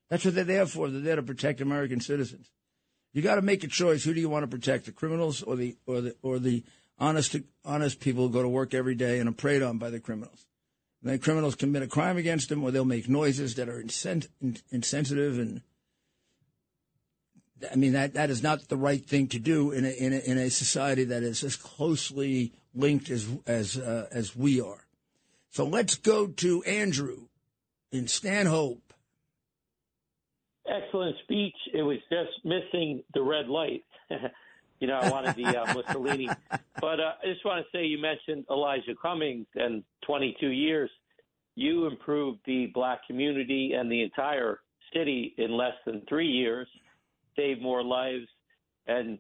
[0.10, 0.89] That's what they're there for.
[0.89, 2.52] They're there to protect American citizens.
[3.13, 4.04] You got to make a choice.
[4.04, 4.86] Who do you want to protect?
[4.86, 6.63] The criminals or the or the or the
[6.99, 9.99] honest honest people who go to work every day and are preyed on by the
[9.99, 10.45] criminals.
[11.02, 14.28] And then criminals commit a crime against them, or they'll make noises that are insen-
[14.41, 15.62] in- insensitive and.
[17.71, 20.17] I mean that that is not the right thing to do in a in a,
[20.17, 24.83] in a society that is as closely linked as as uh, as we are.
[25.54, 27.28] So let's go to Andrew
[27.92, 28.92] in Stanhope.
[30.68, 31.54] Excellent speech.
[31.72, 33.84] It was just missing the red light.
[34.80, 36.28] you know, I wanted the uh, Mussolini.
[36.82, 40.89] But uh, I just want to say you mentioned Elijah Cummings and 22 years.
[41.56, 44.60] You improved the black community and the entire
[44.92, 46.68] city in less than three years,
[47.36, 48.26] saved more lives,
[48.88, 49.20] and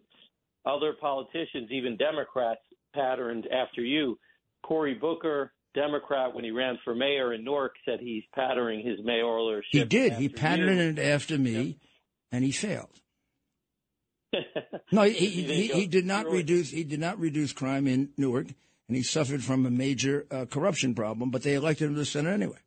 [0.65, 2.61] other politicians, even Democrats,
[2.95, 4.17] patterned after you.
[4.63, 9.63] Cory Booker, Democrat, when he ran for mayor in Newark, said he's patterning his mayoralship.
[9.71, 10.13] He did.
[10.13, 11.03] He patterned you.
[11.03, 11.77] it after me,
[12.31, 12.89] and he failed.
[14.91, 16.69] No, he, he, he, did not reduce.
[16.69, 18.47] He did not reduce crime in Newark,
[18.87, 21.31] and he suffered from a major uh, corruption problem.
[21.31, 22.59] But they elected him to the Senate anyway,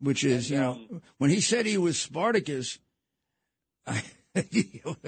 [0.00, 2.78] which is, you know, um, when he said he was Spartacus,
[3.86, 4.02] I,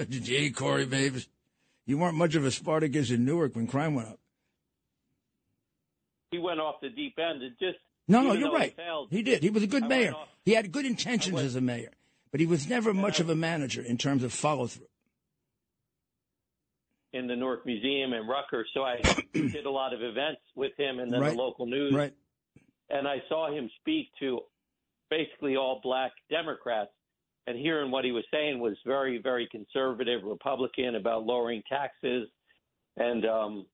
[0.09, 1.27] gee, Cory, babes,
[1.85, 4.19] you weren't much of a Spartacus in Newark when crime went up.
[6.31, 7.41] He went off the deep end.
[7.43, 8.71] It just No, no, you're right.
[8.71, 9.43] He, failed, He did.
[9.43, 10.13] He was a good I mayor.
[10.13, 11.91] off- He had good intentions as a mayor,
[12.31, 14.85] but he was never much of a manager in terms of follow through.
[17.11, 18.97] in the Newark Museum and Rutgers, so I
[19.33, 21.31] did a lot of events with him and then Right.
[21.31, 21.91] the local news.
[21.91, 22.13] Right.
[22.91, 24.41] And I saw him speak to
[25.09, 26.91] basically all black Democrats.
[27.47, 32.29] And hearing what he was saying was very, very conservative Republican about lowering taxes.
[32.95, 33.65] And, um,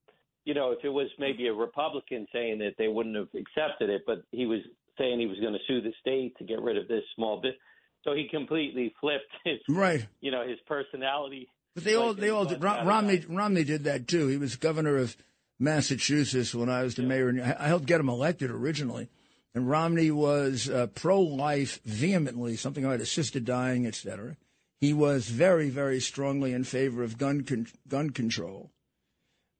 [0.45, 4.03] you know, if it was maybe a Republican saying it, they wouldn't have accepted it.
[4.05, 4.59] But he was
[4.97, 7.55] saying he was going to sue the state to get rid of this small bit.
[8.03, 10.05] So he completely flipped his, Right.
[10.21, 11.49] you know, his personality.
[11.73, 12.63] But they all they all did.
[12.63, 13.25] Rom- Romney.
[13.27, 14.27] Romney did that too.
[14.27, 15.17] He was governor of
[15.59, 19.09] Massachusetts when I was the mayor, and I I helped get him elected originally.
[19.53, 24.35] And Romney was uh, pro-life vehemently, something about assisted dying, etc.
[24.81, 28.69] He was very, very strongly in favor of gun con- gun control,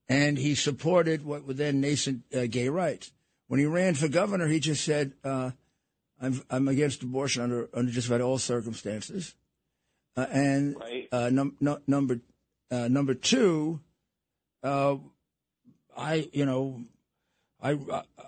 [0.08, 3.12] and he supported what were then nascent uh, gay rights.
[3.48, 5.50] When he ran for governor, he just said, uh,
[6.20, 9.34] I'm I'm against abortion under under just about all circumstances.
[10.16, 11.08] Uh, and Right.
[11.12, 12.20] uh, num- no, number
[12.70, 13.80] uh, number two,
[14.62, 14.96] uh,
[15.96, 16.84] I you know,
[17.60, 17.78] I,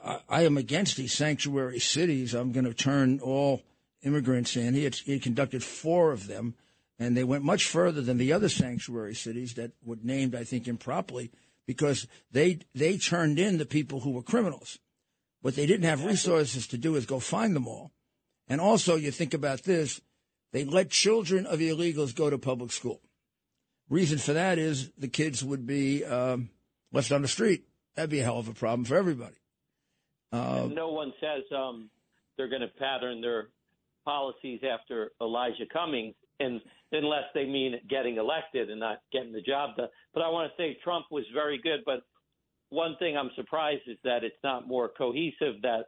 [0.05, 2.35] I I am against these sanctuary cities.
[2.35, 3.63] I'm going to turn all
[4.03, 4.75] immigrants in.
[4.75, 6.55] He had, he conducted four of them,
[6.99, 10.69] and they went much further than the other sanctuary cities that were named, I think,
[10.69, 11.31] improperly
[11.69, 14.79] because they they turned in the people who were criminals.
[15.43, 17.93] What they didn't have resources to do is go find them all.
[18.49, 20.01] And also, you think about this,
[20.51, 23.03] they let children of illegals go to public school.
[23.91, 26.49] Reason for that is the kids would be um,
[26.91, 27.65] left on the street.
[27.95, 29.37] That'd be a hell of a problem for everybody.
[30.33, 31.91] Uh, no one says um,
[32.37, 33.49] they're going to pattern their
[34.07, 36.61] policies after Elijah Cummings, and
[36.93, 39.89] unless they mean getting elected and not getting the job done.
[40.15, 41.81] But I want to say Trump was very good.
[41.85, 42.01] But
[42.71, 45.61] one thing I'm surprised is that it's not more cohesive.
[45.63, 45.87] That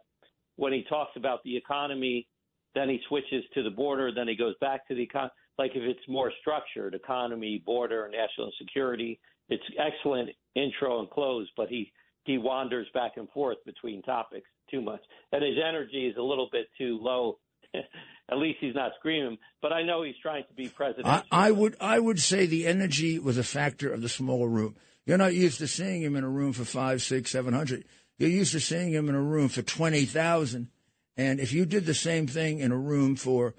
[0.56, 2.26] when he talks about the economy,
[2.74, 5.28] then he switches to the border, then he goes back to the econ.
[5.58, 11.48] Like if it's more structured, economy, border, national security, it's excellent intro and close.
[11.56, 11.92] But he
[12.24, 15.00] he wanders back and forth between topics too much,
[15.32, 17.38] and his energy is a little bit too low.
[18.30, 21.06] At least he's not screaming, but I know he's trying to be president.
[21.06, 24.76] I, I would I would say the energy was a factor of the smaller room.
[25.04, 27.84] You're not used to seeing him in a room for five, six, seven hundred.
[28.18, 30.68] You're used to seeing him in a room for twenty thousand.
[31.16, 33.54] And if you did the same thing in a room for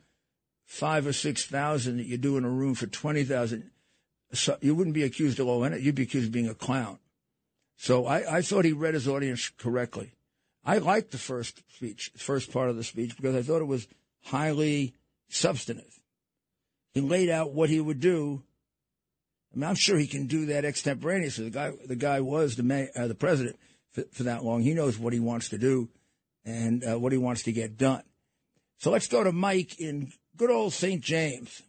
[0.65, 3.71] five or six thousand that you do in a room for twenty thousand,
[4.32, 5.84] so you wouldn't be accused of low energy.
[5.84, 7.00] You'd be accused of being a clown.
[7.76, 10.13] So I, I thought he read his audience correctly.
[10.63, 13.88] I liked the first speech, first part of the speech, because I thought it was
[14.23, 14.93] highly
[15.29, 15.99] substantive.
[16.93, 18.43] He laid out what he would do.
[19.53, 21.45] I mean, I'm sure he can do that extemporaneously.
[21.45, 23.57] The guy, the guy was the uh, the president
[23.91, 24.62] for, for that long.
[24.62, 25.89] He knows what he wants to do
[26.45, 28.03] and uh, what he wants to get done.
[28.77, 31.01] So let's go to Mike in good old St.
[31.01, 31.62] James.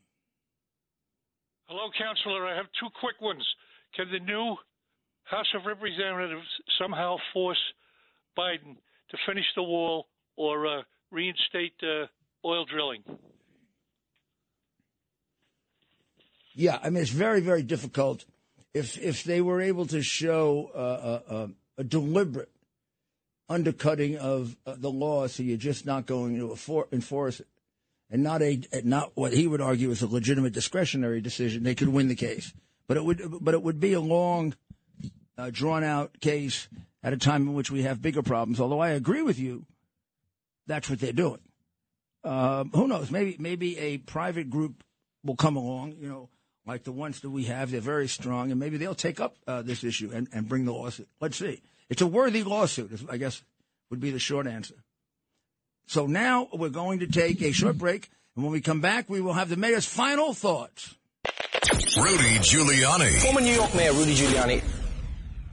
[1.66, 2.46] Hello, Counselor.
[2.46, 3.46] I have two quick ones.
[3.94, 4.56] Can the new
[5.24, 6.46] House of Representatives
[6.80, 7.60] somehow force
[8.36, 8.76] Biden
[9.10, 12.06] to finish the wall or uh, reinstate uh,
[12.44, 13.02] oil drilling?
[16.55, 18.24] Yeah, I mean it's very, very difficult.
[18.74, 22.50] If if they were able to show uh, uh, a deliberate
[23.48, 27.46] undercutting of uh, the law, so you're just not going to enforce it,
[28.11, 31.88] and not a not what he would argue is a legitimate discretionary decision, they could
[31.88, 32.52] win the case.
[32.87, 34.55] But it would but it would be a long,
[35.38, 36.68] uh, drawn out case
[37.02, 38.61] at a time in which we have bigger problems.
[38.61, 39.64] Although I agree with you,
[40.66, 41.40] that's what they're doing.
[42.24, 43.11] Um, who knows?
[43.11, 44.85] Maybe maybe a private group
[45.24, 45.96] will come along.
[45.98, 46.28] You know,
[46.66, 47.70] like the ones that we have.
[47.70, 50.72] They're very strong, and maybe they'll take up uh, this issue and, and bring the
[50.72, 51.08] lawsuit.
[51.20, 51.62] Let's see.
[51.88, 53.42] It's a worthy lawsuit, I guess,
[53.90, 54.76] would be the short answer.
[55.87, 59.20] So now we're going to take a short break, and when we come back, we
[59.20, 60.94] will have the mayor's final thoughts.
[61.96, 63.20] Rudy Giuliani.
[63.20, 64.62] Former New York Mayor Rudy Giuliani.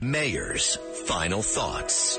[0.00, 2.18] Mayor's final thoughts.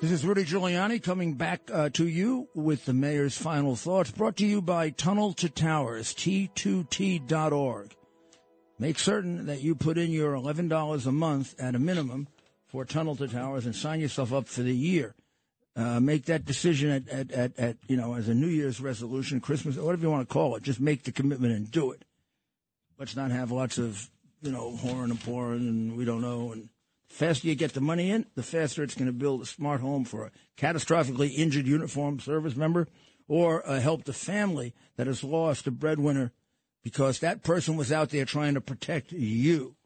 [0.00, 4.38] This is Rudy Giuliani coming back uh, to you with the mayor's final thoughts, brought
[4.38, 7.94] to you by Tunnel to Towers, T2T.org.
[8.78, 12.28] Make certain that you put in your $11 a month at a minimum
[12.68, 15.14] for Tunnel to Towers and sign yourself up for the year.
[15.76, 19.38] Uh, make that decision at, at, at, at, you know, as a New Year's resolution,
[19.38, 20.62] Christmas, whatever you want to call it.
[20.62, 22.06] Just make the commitment and do it.
[22.98, 24.08] Let's not have lots of,
[24.40, 26.52] you know, whoring and pouring and we don't know.
[26.52, 26.70] And
[27.10, 30.04] faster you get the money in, the faster it's going to build a smart home
[30.04, 32.86] for a catastrophically injured uniformed service member
[33.28, 36.32] or uh, help the family that has lost a breadwinner
[36.82, 39.76] because that person was out there trying to protect you.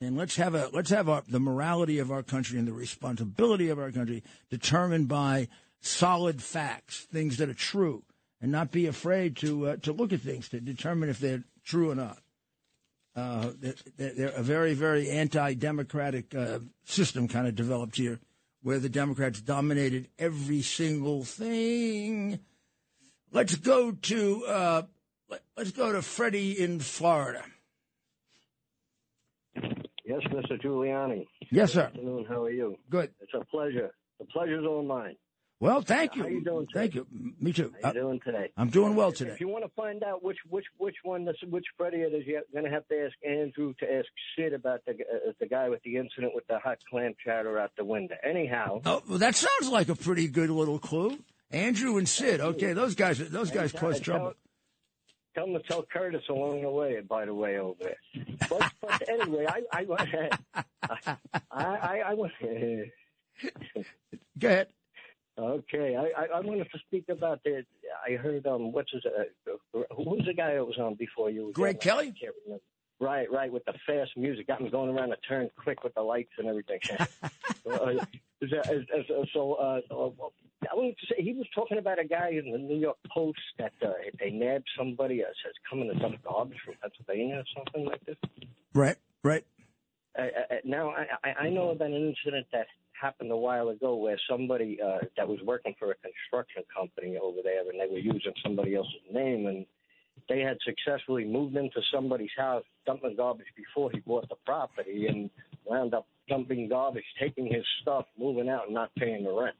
[0.00, 3.68] And let's have a let's have our, the morality of our country and the responsibility
[3.68, 5.48] of our country determined by
[5.80, 8.04] solid facts, things that are true,
[8.40, 11.90] and not be afraid to uh, to look at things to determine if they're true
[11.90, 12.18] or not.
[13.18, 18.20] Uh, they're, they're a very very anti-democratic uh, system kind of developed here,
[18.62, 22.38] where the Democrats dominated every single thing.
[23.32, 24.82] Let's go to uh,
[25.28, 27.42] let, let's go to Freddie in Florida.
[30.04, 30.60] Yes, Mr.
[30.62, 31.26] Giuliani.
[31.50, 31.90] Yes, sir.
[31.92, 32.24] Good afternoon.
[32.28, 32.78] How are you?
[32.88, 33.10] Good.
[33.20, 33.90] It's a pleasure.
[34.20, 35.16] The pleasure's all mine.
[35.60, 36.22] Well, thank you.
[36.22, 36.80] How you doing today?
[36.82, 37.06] Thank you.
[37.40, 37.74] Me too.
[37.82, 38.52] How Uh, you doing today?
[38.56, 39.32] I'm doing well today.
[39.32, 42.24] If you want to find out which which which one this which Freddie it is,
[42.26, 44.06] you're going to have to ask Andrew to ask
[44.36, 47.72] Sid about the uh, the guy with the incident with the hot clam chowder out
[47.76, 48.14] the window.
[48.22, 51.18] Anyhow, Oh, well, that sounds like a pretty good little clue.
[51.50, 52.40] Andrew and Sid.
[52.40, 53.18] Okay, those guys.
[53.18, 54.34] Those guys And cause tell- trouble.
[55.34, 57.00] Tell him to tell Curtis along the way.
[57.00, 57.96] By the way, over there.
[58.48, 59.86] But, but anyway, I I
[60.54, 61.16] I
[61.50, 62.32] I, I, I want.
[64.38, 64.68] Go ahead.
[65.38, 67.64] Okay, I, I, I wanted to speak about the.
[68.06, 69.02] I heard um, what's his?
[69.06, 71.52] Uh, who was the guy that was on before you?
[71.54, 72.12] Greg Kelly.
[72.20, 72.62] Can't remember.
[73.00, 76.02] Right, right, with the fast music, got me going around the turn quick with the
[76.02, 76.80] lights and everything.
[76.90, 77.90] uh,
[78.40, 80.10] is that, is, is, so, uh, uh,
[80.68, 83.38] I wanted to say he was talking about a guy in the New York Post
[83.58, 87.84] that uh, they nabbed somebody uh, says coming to dump garbage from Pennsylvania or something
[87.84, 88.16] like this.
[88.74, 89.44] Right, right.
[90.18, 90.92] Uh, uh, now
[91.24, 92.66] I, I know about an incident that
[93.00, 97.38] happened a while ago where somebody uh, that was working for a construction company over
[97.44, 99.64] there and they were using somebody else's name and
[100.28, 105.30] they had successfully moved into somebody's house, dumping garbage before he bought the property, and
[105.64, 109.56] wound up dumping garbage, taking his stuff, moving out, and not paying the rent.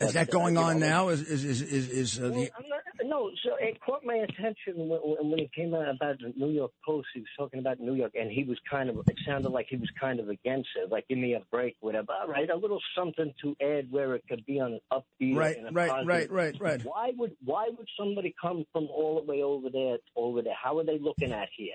[0.00, 1.08] Is that going on now?
[1.08, 4.14] Is is is is, is uh, Well, the I'm not, no, so it caught my
[4.14, 7.08] attention when, when it came out about the New York Post.
[7.14, 8.96] He was talking about New York, and he was kind of.
[9.08, 10.90] It sounded like he was kind of against it.
[10.90, 12.12] Like, give me a break, whatever.
[12.12, 15.36] All right, a little something to add where it could be on an upbeat.
[15.36, 16.08] right, right, positive.
[16.08, 16.84] right, right, right?
[16.84, 20.56] Why would why would somebody come from all the way over there over there?
[20.60, 21.74] How are they looking at here?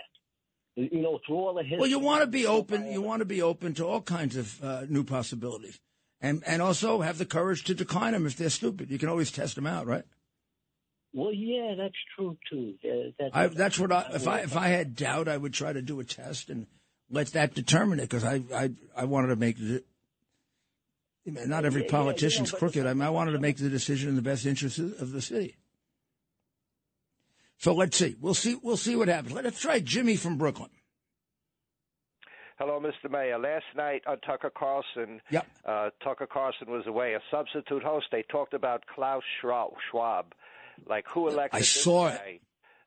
[0.75, 1.79] You know, through all the history.
[1.79, 2.91] Well, you want to be open.
[2.91, 5.79] You want to be open to all kinds of uh, new possibilities,
[6.19, 8.91] and and also have the courage to decline them if they're stupid.
[8.91, 10.03] You can always test them out, right?
[11.15, 12.73] Well, yeah, that's true too.
[12.83, 14.09] Uh, that, I, that's what I.
[14.13, 16.67] If I if I had doubt, I would try to do a test and
[17.09, 19.81] let that determine it because I I I wanted to make the.
[21.25, 22.85] Not every Yeah, yeah, politician's yeah, crooked.
[22.85, 25.21] I, mean, I wanted to make the decision in the best interest of of the
[25.21, 25.55] city.
[27.59, 28.15] So let's see.
[28.19, 28.57] We'll see.
[28.61, 29.33] We'll see what happens.
[29.33, 30.69] Let's try Jimmy from Brooklyn.
[32.57, 33.09] Hello, Mr.
[33.09, 33.37] Mayor.
[33.39, 35.47] Last night on Tucker Carlson, Yep.
[35.65, 37.13] uh, Tucker Carlson was away.
[37.13, 38.07] A substitute host.
[38.11, 40.33] They talked about Klaus Schwab.
[40.87, 42.41] Like who elected I this saw it.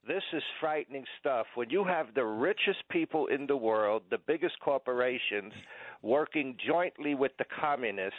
[0.06, 1.46] This is frightening stuff.
[1.54, 5.52] When you have the richest people in the world, the biggest corporations,
[6.00, 8.16] working jointly with the communists,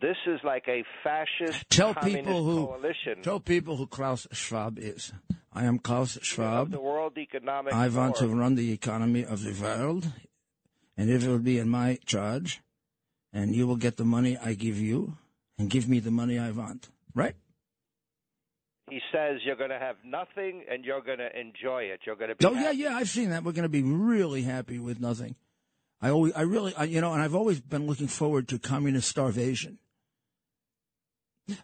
[0.00, 5.12] this is like a fascist Tell people who coalition tell people who Klaus Schwab is.
[5.52, 6.70] I am Klaus Schwab.
[6.70, 10.06] the World Economic I want to run the economy of the world,
[10.96, 12.60] and it will be in my charge,
[13.32, 15.16] and you will get the money I give you,
[15.58, 16.90] and give me the money I want.
[17.14, 17.34] Right?
[18.90, 22.00] He says you're going to have nothing and you're going to enjoy it.
[22.04, 22.96] You're going to be Oh yeah, yeah.
[22.96, 23.42] I've seen that.
[23.42, 25.36] We're going to be really happy with nothing.
[26.02, 29.08] I always, I really, I, you know, and I've always been looking forward to communist
[29.08, 29.78] starvation.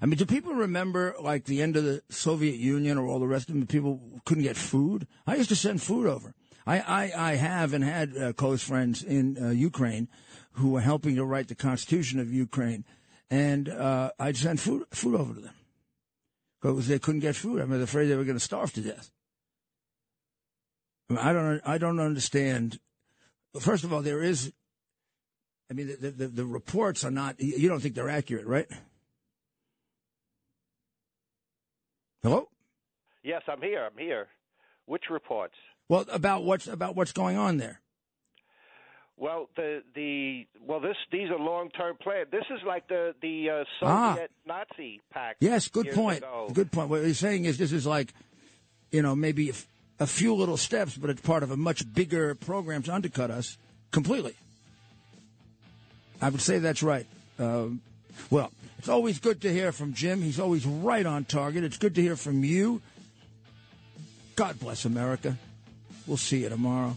[0.00, 3.26] I mean, do people remember like the end of the Soviet Union or all the
[3.26, 3.66] rest of them?
[3.66, 5.06] People couldn't get food.
[5.26, 6.34] I used to send food over.
[6.66, 10.08] I, I, I have and had uh, close friends in uh, Ukraine
[10.52, 12.84] who were helping to write the Constitution of Ukraine,
[13.30, 15.54] and uh, I'd send food food over to them
[16.60, 17.60] because they couldn't get food.
[17.60, 19.10] I was afraid they were going to starve to death.
[21.08, 21.60] I, mean, I don't.
[21.64, 22.78] I don't understand.
[23.58, 24.52] First of all, there is.
[25.70, 27.40] I mean, the, the the reports are not.
[27.40, 28.66] You don't think they're accurate, right?
[32.22, 32.48] Hello.
[33.22, 33.84] Yes, I'm here.
[33.84, 34.28] I'm here.
[34.86, 35.54] Which reports?
[35.88, 37.80] Well, about what's about what's going on there.
[39.20, 42.28] Well, the the well, this these are long term plans.
[42.32, 44.14] This is like the the uh, Ah.
[44.14, 45.36] Soviet Nazi pact.
[45.42, 46.18] Yes, good point.
[46.18, 46.48] ago.
[46.52, 46.88] Good point.
[46.88, 48.14] What he's saying is this is like,
[48.90, 49.52] you know, maybe
[49.98, 53.58] a few little steps, but it's part of a much bigger program to undercut us
[53.90, 54.34] completely.
[56.22, 57.06] I would say that's right.
[57.38, 57.82] Um,
[58.30, 60.22] well, it's always good to hear from Jim.
[60.22, 61.62] He's always right on target.
[61.64, 62.80] It's good to hear from you.
[64.34, 65.36] God bless America.
[66.06, 66.96] We'll see you tomorrow.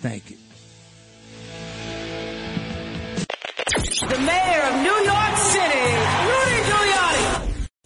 [0.00, 0.38] Thank you.
[4.00, 6.49] The mayor of New York City.